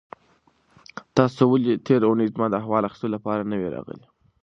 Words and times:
تاسو 1.15 1.41
ولې 1.51 1.73
تېره 1.85 2.05
اونۍ 2.09 2.27
زما 2.33 2.45
د 2.49 2.53
احوال 2.61 2.83
اخیستلو 2.85 3.15
لپاره 3.15 3.41
نه 3.49 3.55
وئ 3.59 3.69
راغلي؟ 3.75 4.07